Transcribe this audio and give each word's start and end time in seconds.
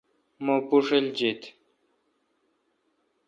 مہ 0.43 0.55
بوݭل 0.67 1.05
جیت۔ 1.17 1.41